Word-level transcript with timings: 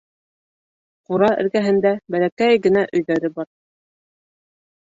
Ҡура 1.11 1.27
эргәһендә 1.43 1.91
бәләкәй 2.15 2.59
генә 2.65 2.85
өйҙәре 3.01 3.33
бар. 3.37 3.49